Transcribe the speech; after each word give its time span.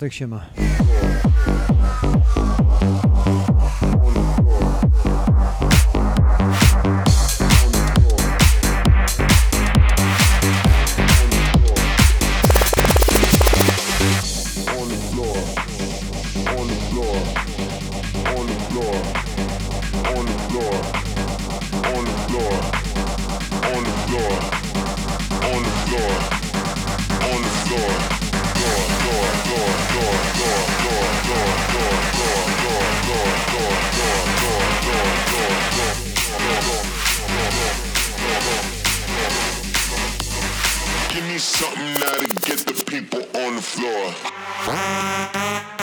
Bartek, 0.00 0.14
siema. 0.14 0.69
me 41.32 41.38
something 41.38 41.94
now 42.00 42.14
to 42.14 42.26
get 42.46 42.58
the 42.66 42.84
people 42.86 43.20
on 43.40 43.54
the 43.54 43.62
floor. 43.62 45.79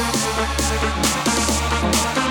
Thank 0.00 0.14
you. 2.18 2.27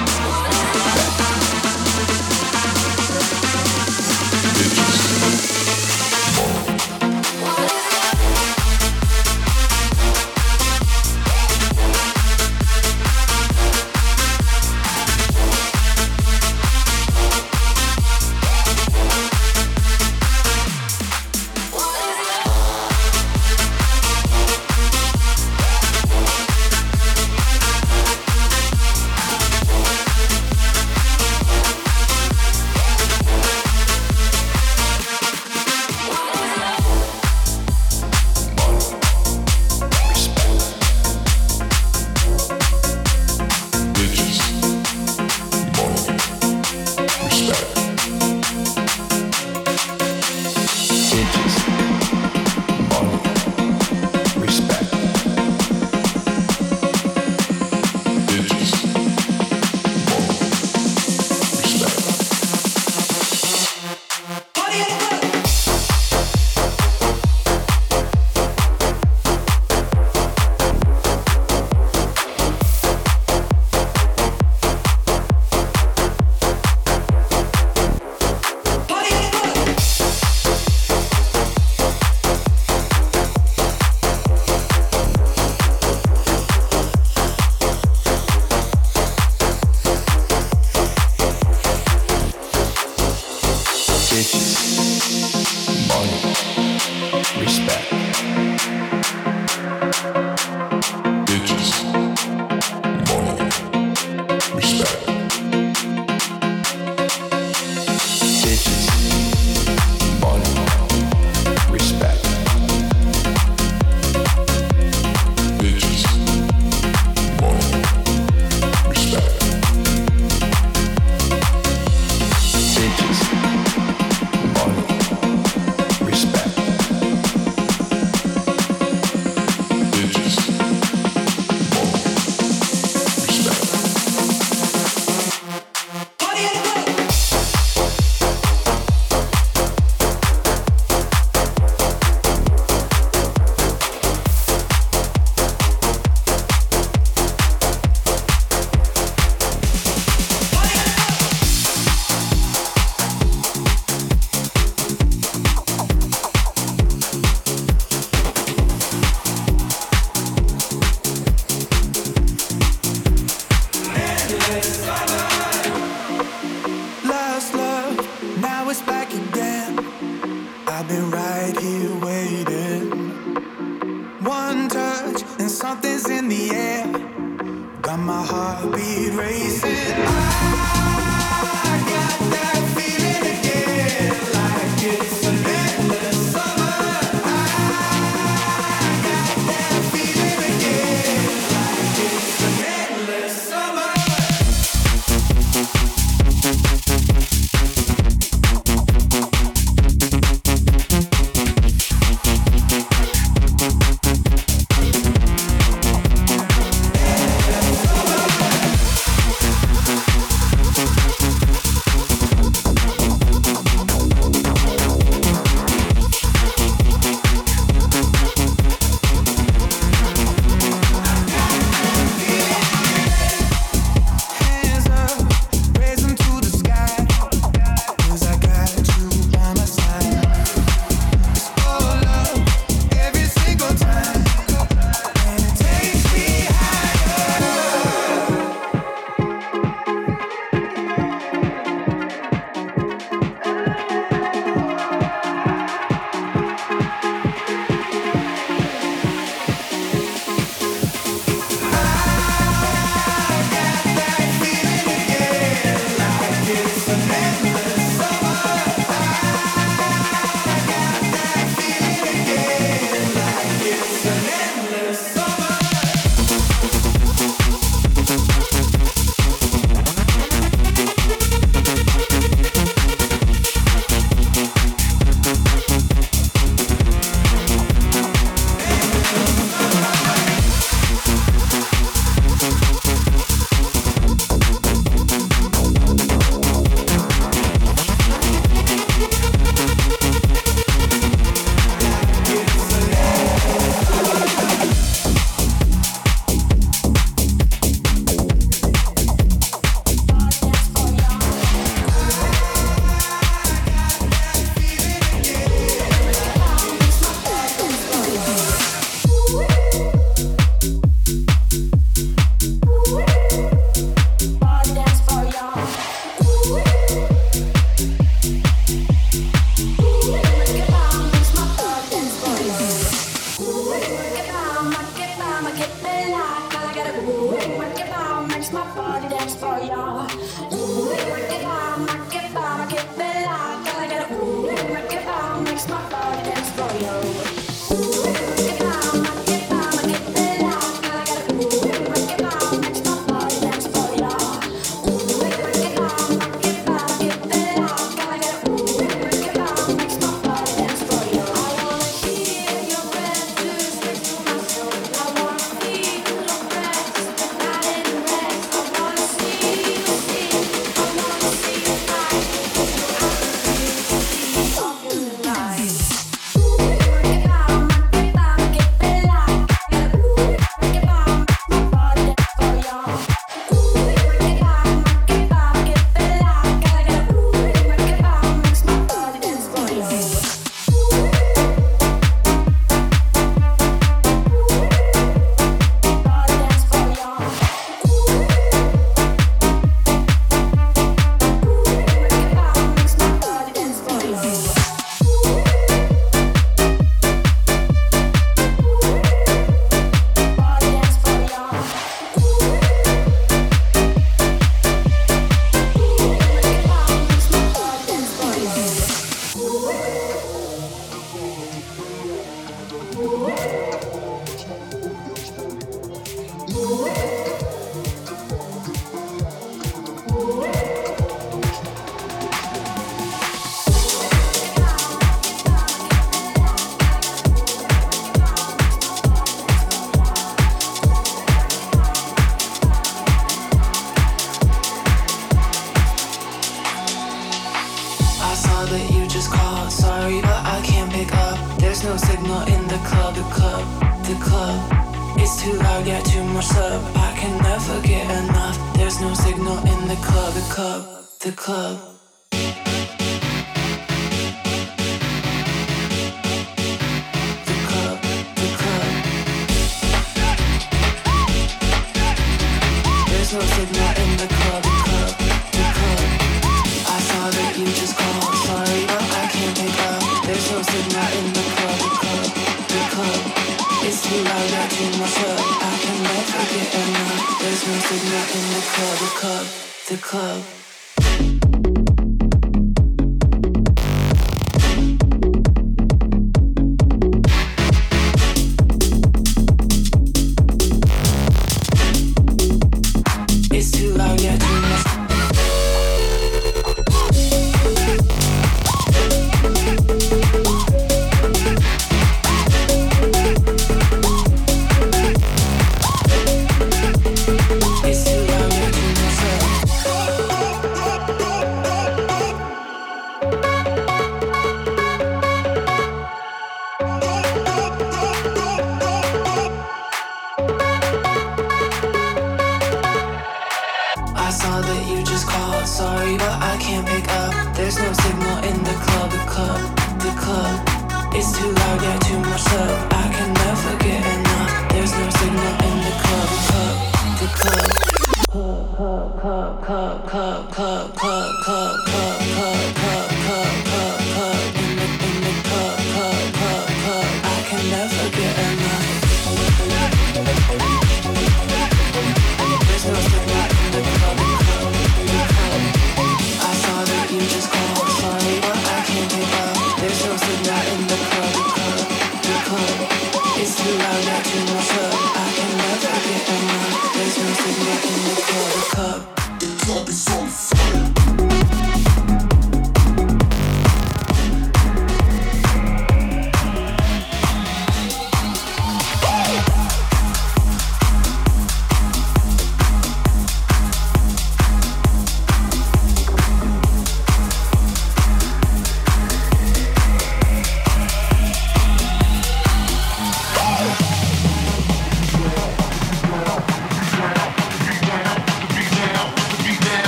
club. 480.08 480.57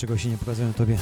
Dlaczego 0.00 0.18
się 0.18 0.28
nie 0.28 0.38
pokazują 0.38 0.72
tobie. 0.72 0.98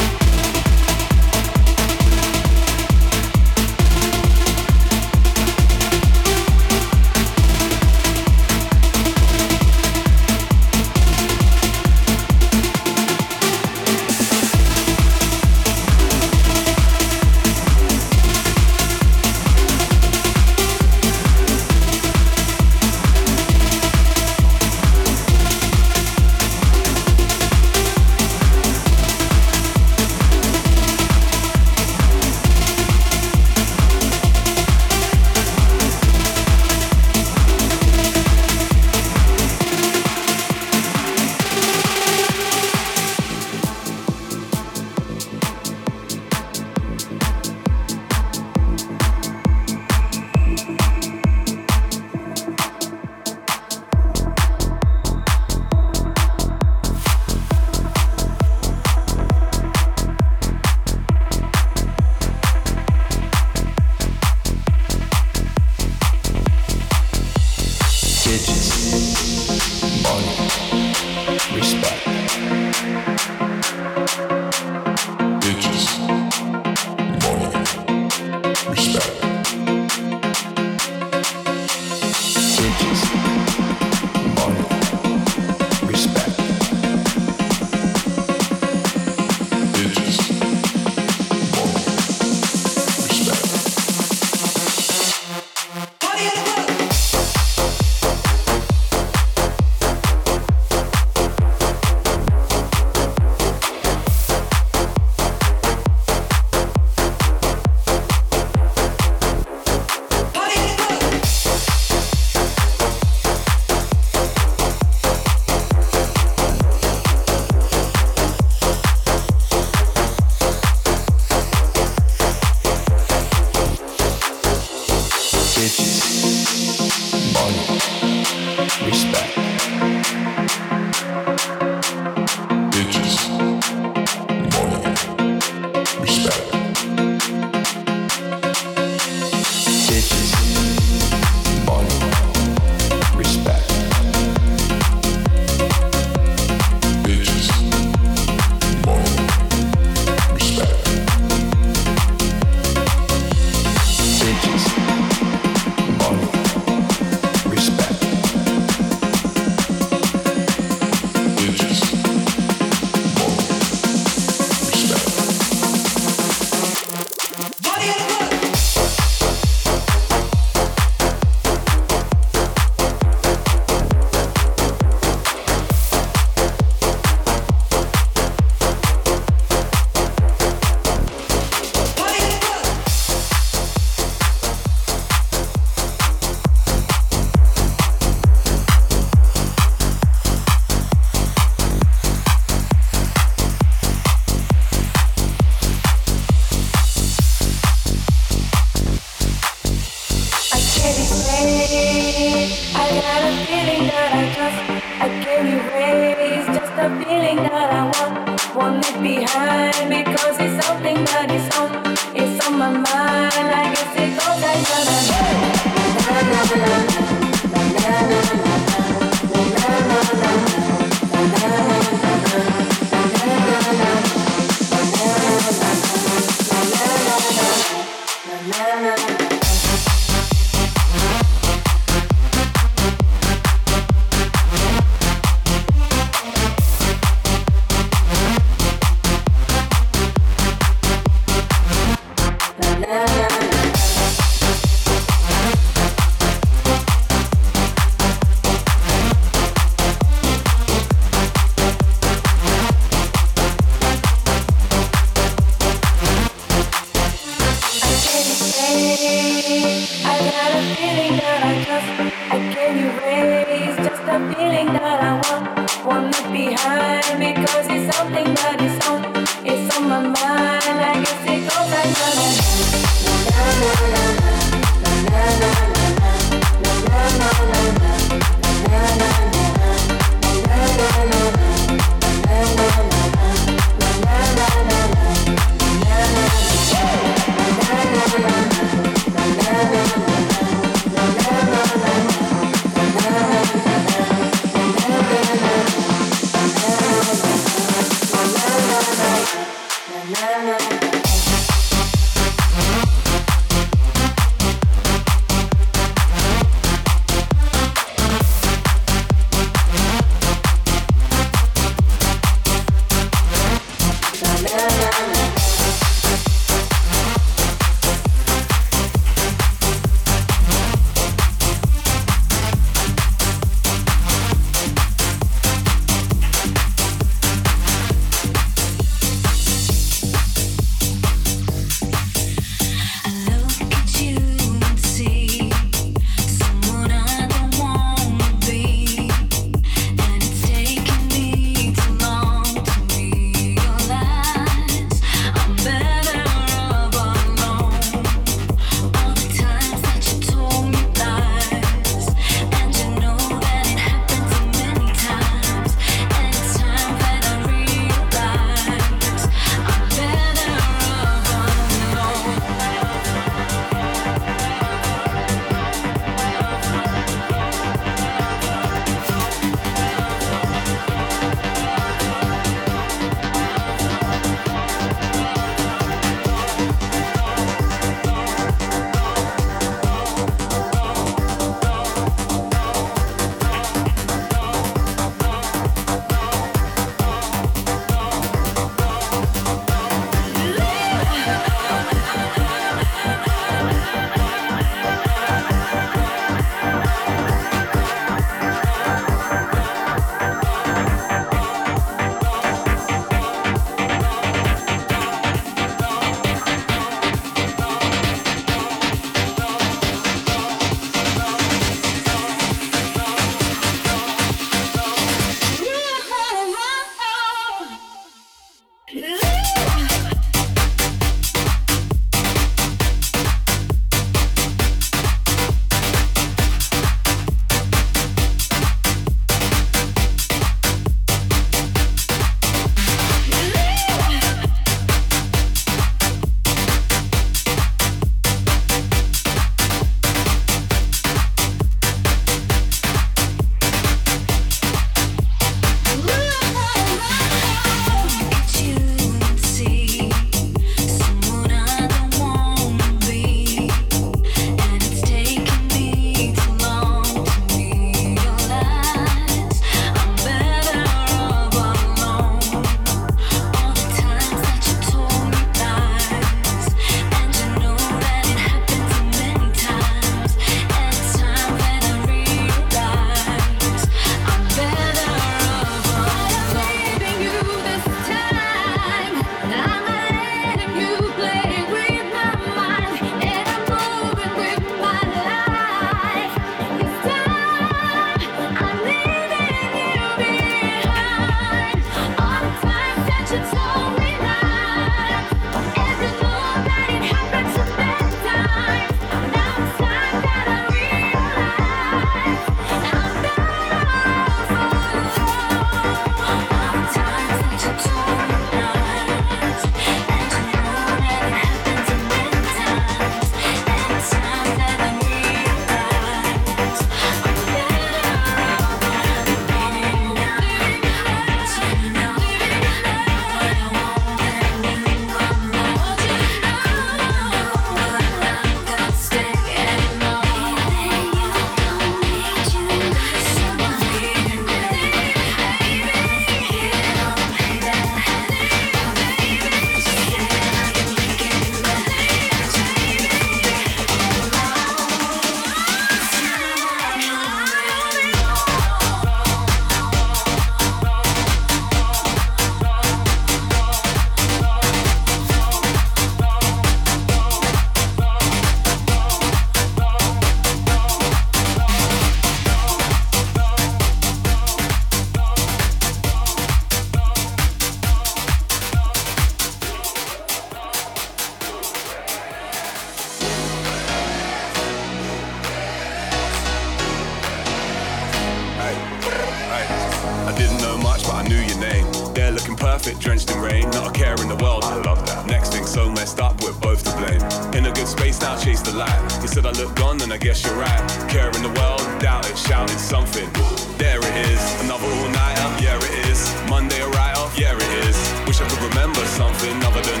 chase 588.40 588.62
the 588.62 588.72
light. 588.72 589.00
You 589.20 589.28
said 589.28 589.44
I 589.44 589.50
look 589.52 589.76
gone, 589.76 590.00
and 590.00 590.12
I 590.12 590.16
guess 590.16 590.44
you're 590.44 590.56
right. 590.56 590.82
Care 591.08 591.28
in 591.28 591.42
the 591.42 591.52
world, 591.60 591.84
doubt 592.00 592.28
it, 592.28 592.36
shouting 592.38 592.78
something. 592.78 593.28
There 593.76 594.00
it 594.00 594.16
is, 594.30 594.40
another 594.64 594.86
all 594.86 595.08
nighter, 595.08 595.48
yeah 595.62 595.76
it 595.76 596.06
is. 596.08 596.18
Monday 596.48 596.80
a 596.80 596.88
write 596.88 597.16
off, 597.16 597.38
yeah 597.38 597.54
it 597.54 597.72
is. 597.84 597.96
Wish 598.26 598.40
I 598.40 598.48
could 598.48 598.62
remember 598.62 599.04
something 599.20 599.54
other 599.62 599.82
than. 599.82 600.00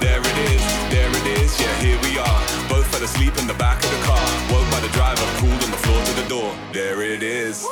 There 0.00 0.20
it 0.20 0.38
is, 0.54 0.62
there 0.90 1.10
it 1.10 1.26
is, 1.38 1.60
yeah 1.60 1.74
here 1.80 1.98
we 2.02 2.18
are. 2.18 2.40
Both 2.68 2.86
fell 2.90 3.02
asleep 3.02 3.38
in 3.38 3.46
the 3.46 3.54
back 3.54 3.82
of 3.84 3.90
the 3.90 4.02
car. 4.02 4.22
Woke 4.50 4.68
by 4.70 4.80
the 4.80 4.92
driver, 4.92 5.26
cooled 5.38 5.62
on 5.62 5.70
the 5.70 5.80
floor 5.84 6.00
to 6.04 6.12
the 6.20 6.28
door. 6.28 6.52
There 6.72 7.02
it 7.02 7.22
is. 7.22 7.66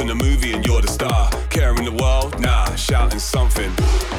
in 0.00 0.06
the 0.06 0.14
movie 0.14 0.52
and 0.52 0.64
you're 0.64 0.80
the 0.80 0.88
star. 0.88 1.30
Caring 1.50 1.84
the 1.84 1.92
world, 1.92 2.38
nah, 2.40 2.74
shouting 2.74 3.18
something. 3.18 3.70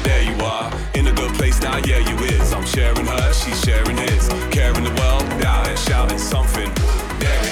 There 0.02 0.22
you 0.22 0.36
are, 0.44 0.72
in 0.94 1.06
a 1.08 1.12
good 1.12 1.34
place 1.34 1.60
now, 1.60 1.78
nah, 1.78 1.86
yeah, 1.86 1.98
you 1.98 2.16
is. 2.24 2.52
I'm 2.52 2.64
sharing 2.64 3.06
her, 3.06 3.32
she's 3.32 3.60
sharing 3.64 3.96
his. 3.96 4.28
Caring 4.50 4.84
the 4.84 4.94
world, 5.00 5.26
nah, 5.42 5.64
and 5.66 5.78
shouting 5.78 6.18
something. 6.18 6.70
There 7.18 7.51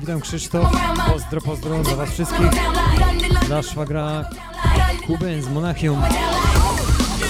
witam 0.00 0.20
Krzysztof. 0.20 0.72
Pozdro, 1.12 1.40
pozdro 1.40 1.78
dla 1.78 1.96
Was 1.96 2.10
wszystkich. 2.10 2.50
Dla 3.46 3.62
szwagra 3.62 4.24
Kuben 5.06 5.42
z 5.42 5.48
Monachium. 5.48 6.02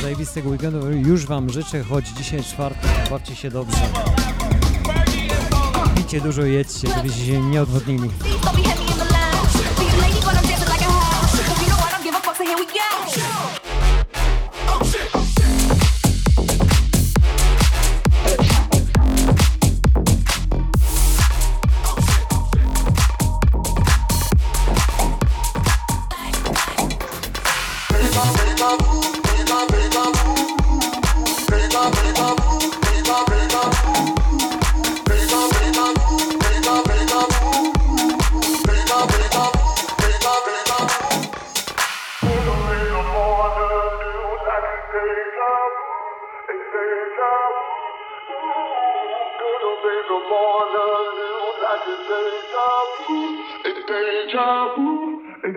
Zajebistego 0.03 0.51
weekendu 0.51 0.91
już 0.91 1.27
Wam 1.27 1.51
życzę, 1.51 1.83
choć 1.83 2.09
dzisiaj 2.09 2.43
czwartek, 2.43 2.91
bawcie 3.11 3.37
się 3.37 3.51
dobrze. 3.51 3.79
Picie 5.97 6.21
dużo, 6.21 6.43
jedzcie, 6.43 6.89
żebyście 6.97 7.27
się 7.27 7.41
nie 7.41 7.63
odwodnili. 7.63 8.11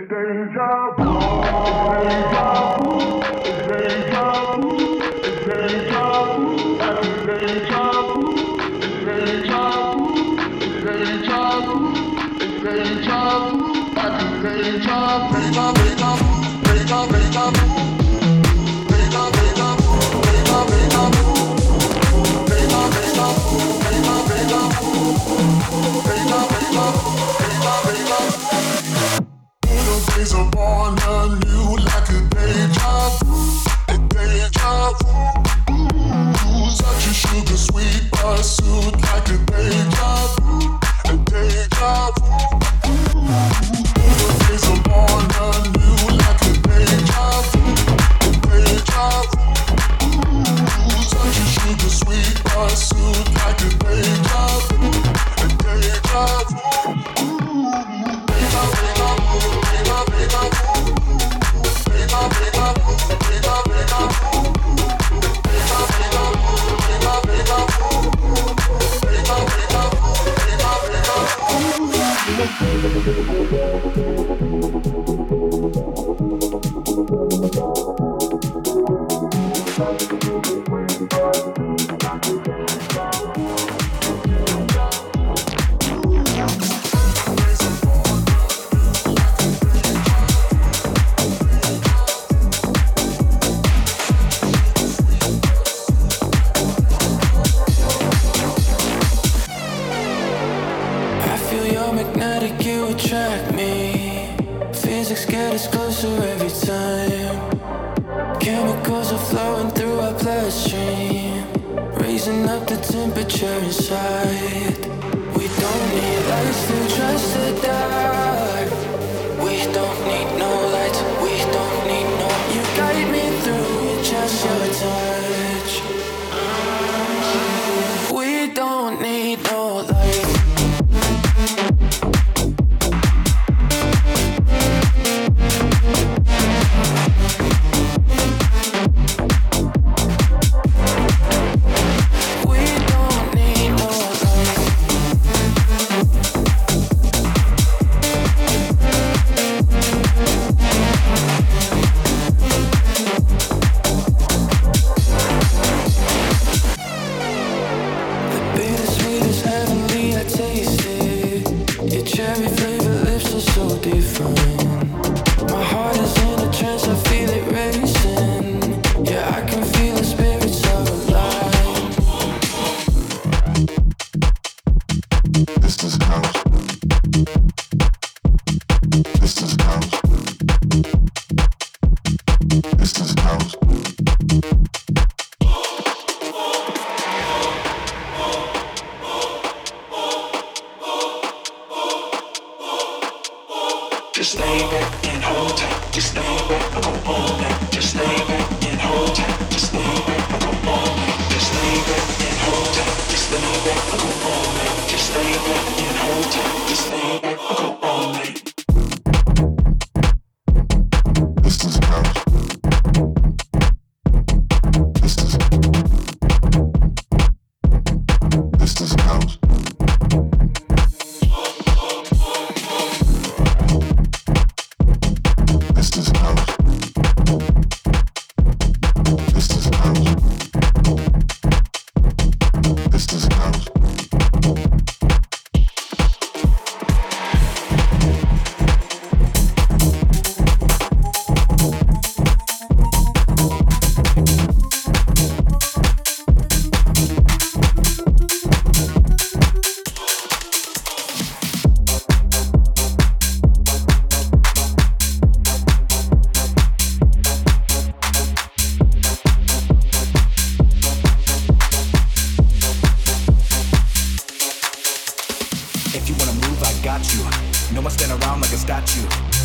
danger, 0.09 0.95
danger, 0.97 3.12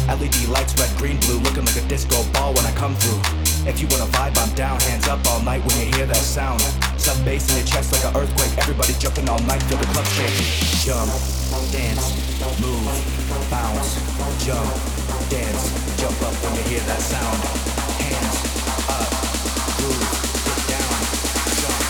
LED 0.09 0.49
lights, 0.49 0.73
red, 0.81 0.89
green, 0.97 1.21
blue, 1.21 1.39
looking 1.41 1.67
like 1.67 1.77
a 1.77 1.87
disco 1.87 2.17
ball 2.33 2.55
when 2.55 2.65
I 2.65 2.73
come 2.73 2.97
through. 2.97 3.21
If 3.69 3.81
you 3.81 3.87
wanna 3.89 4.09
vibe, 4.17 4.39
I'm 4.41 4.55
down, 4.55 4.81
hands 4.81 5.07
up 5.07 5.21
all 5.29 5.43
night 5.43 5.61
when 5.67 5.77
you 5.77 5.93
hear 5.95 6.07
that 6.07 6.17
sound. 6.17 6.63
Sub 6.97 7.23
bass 7.27 7.51
in 7.51 7.59
your 7.59 7.67
chest 7.67 7.93
like 7.93 8.05
an 8.09 8.17
earthquake, 8.17 8.57
everybody 8.57 8.95
jumping 8.99 9.29
all 9.29 9.39
night, 9.41 9.63
feel 9.65 9.77
the 9.77 9.87
club 9.93 10.07
shake. 10.17 10.33
Jump, 10.81 11.13
dance, 11.71 12.09
move, 12.57 12.89
bounce, 13.53 14.01
jump, 14.49 14.65
dance, 15.29 15.63
jump 16.01 16.17
up 16.25 16.35
when 16.41 16.57
you 16.57 16.63
hear 16.73 16.81
that 16.89 17.01
sound. 17.05 17.39
Hands 18.01 18.37
up, 18.89 19.13
move, 19.77 20.09
down, 20.73 20.97
jump, 21.61 21.85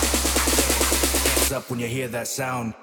dance, 0.59 1.23
hands 1.23 1.51
up 1.53 1.69
when 1.69 1.79
you 1.79 1.87
hear 1.87 2.09
that 2.09 2.27
sound. 2.27 2.73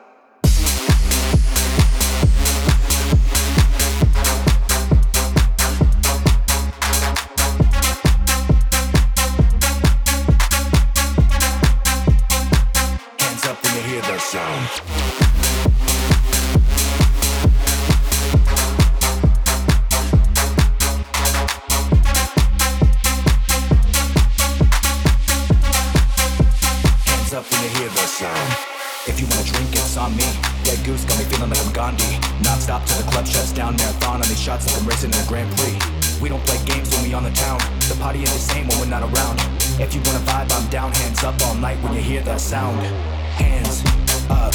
On 30.06 30.16
me. 30.16 30.28
Dead 30.62 30.78
goose 30.84 31.04
got 31.04 31.18
me 31.18 31.24
feeling 31.24 31.50
like 31.50 31.64
I'm 31.66 31.72
Gandhi. 31.72 32.18
Non-stop 32.42 32.84
till 32.86 33.02
the 33.02 33.10
club 33.10 33.26
shuts 33.26 33.52
down. 33.52 33.76
Marathon 33.76 34.22
on 34.22 34.28
these 34.28 34.40
shots 34.40 34.66
like 34.66 34.80
I'm 34.80 34.88
racing 34.88 35.12
in 35.12 35.18
a 35.18 35.26
Grand 35.26 35.50
Prix. 35.56 35.76
We 36.20 36.28
don't 36.28 36.44
play 36.46 36.58
games 36.64 36.90
when 36.94 37.02
we 37.02 37.14
on 37.14 37.24
the 37.24 37.32
town. 37.32 37.58
The 37.88 37.96
party 38.00 38.20
ain't 38.20 38.28
the 38.28 38.38
same 38.38 38.68
when 38.68 38.78
we're 38.80 38.86
not 38.86 39.02
around. 39.02 39.40
If 39.80 39.94
you 39.94 40.00
wanna 40.04 40.20
vibe, 40.20 40.52
I'm 40.52 40.68
down. 40.70 40.92
Hands 40.92 41.24
up 41.24 41.40
all 41.42 41.54
night 41.54 41.82
when 41.82 41.94
you 41.94 42.00
hear 42.00 42.22
that 42.22 42.40
sound. 42.40 43.15
Hands 43.46 43.84
up, 44.28 44.54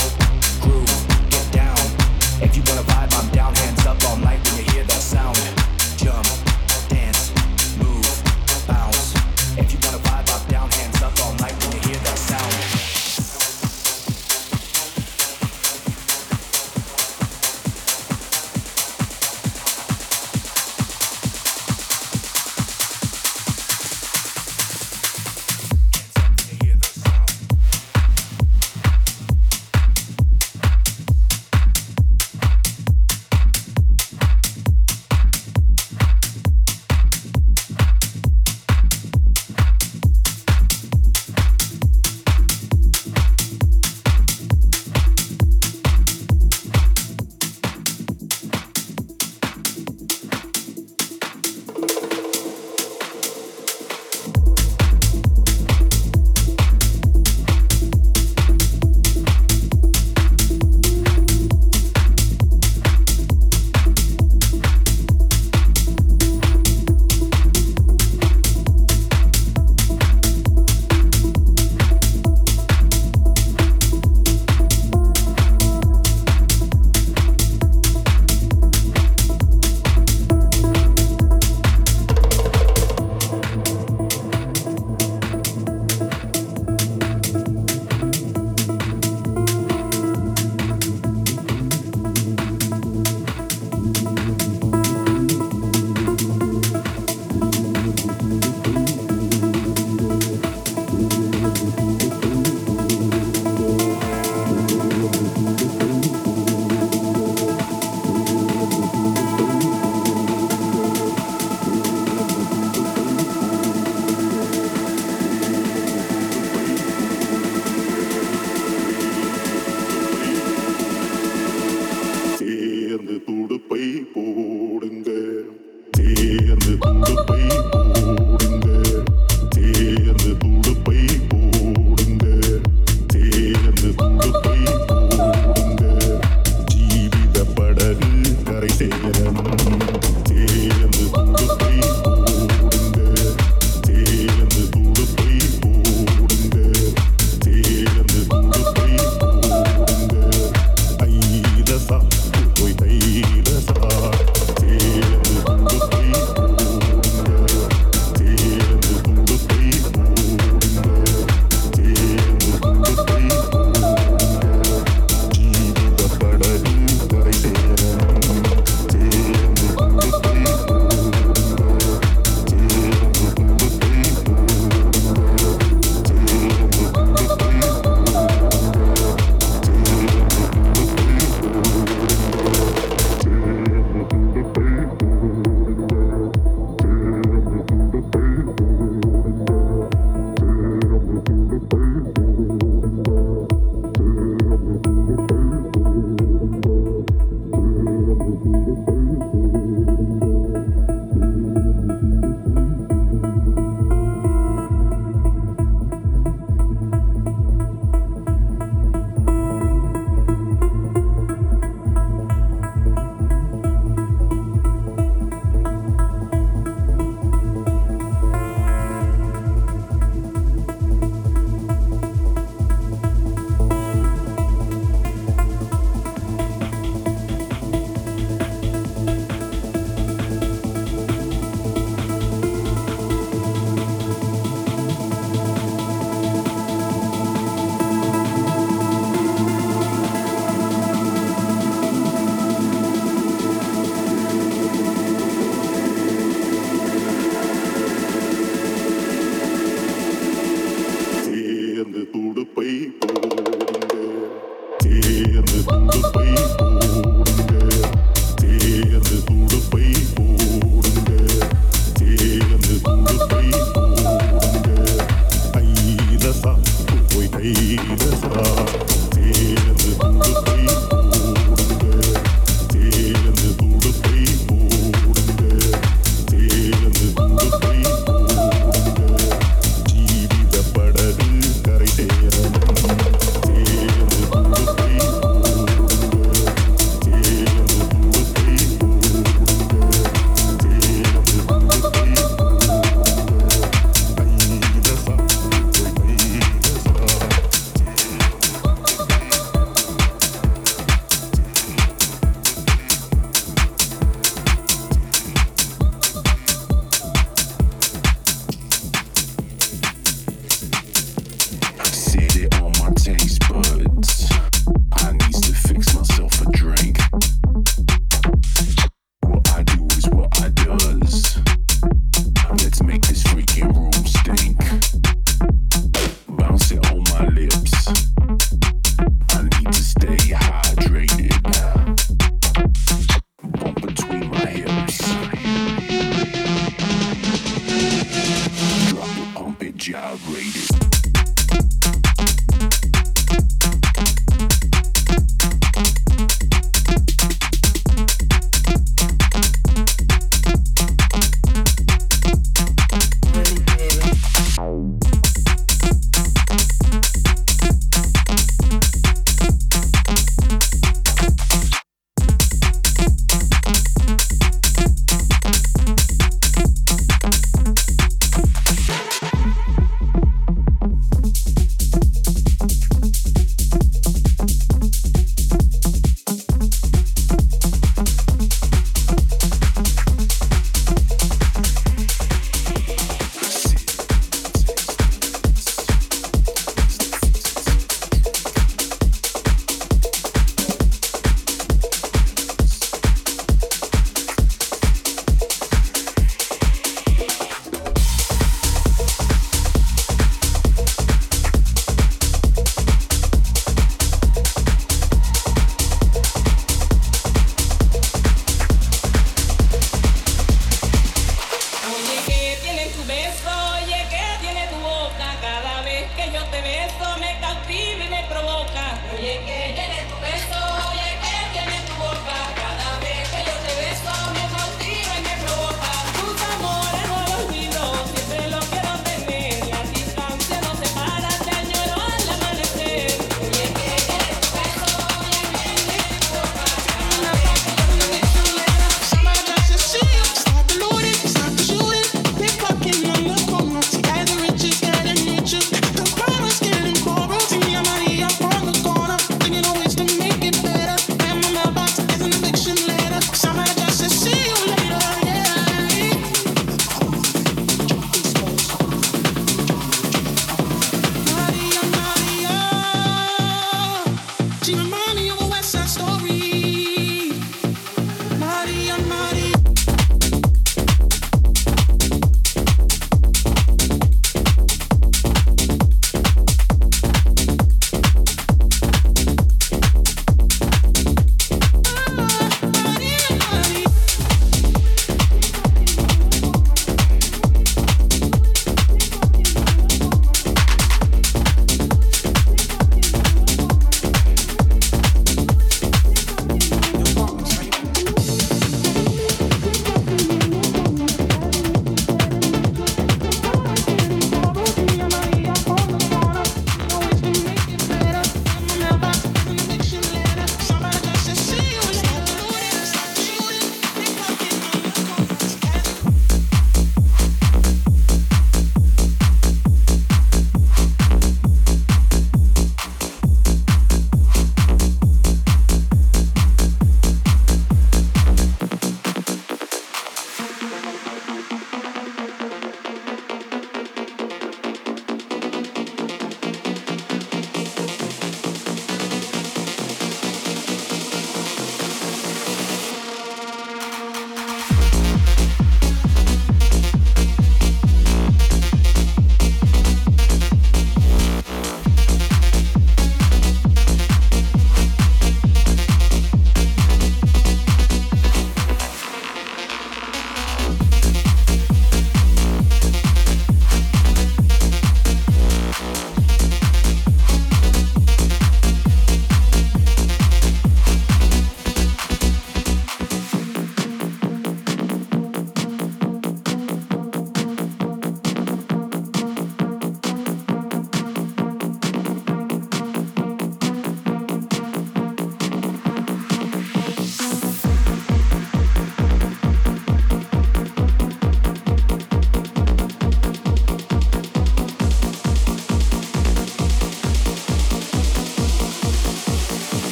groove, 0.59 1.29
get 1.29 1.51
down. 1.53 1.77
If 2.41 2.57
you 2.57 2.63
wanna 2.67 2.90